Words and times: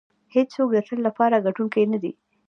هېڅوک 0.35 0.69
د 0.73 0.77
تل 0.87 0.99
لپاره 1.07 1.43
ګټونکی 1.45 1.83
نه 1.93 1.97
دی. 2.03 2.11